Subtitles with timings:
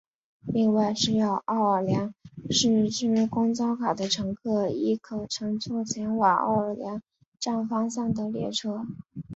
[0.51, 2.11] 另外持有奥尔良
[2.49, 7.03] 市区公交卡的乘客亦可乘坐前往奥尔良
[7.39, 8.87] 站方向的列车。